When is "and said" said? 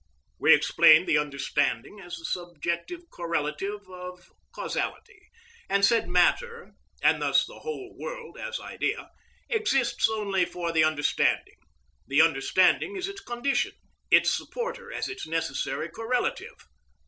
5.69-6.09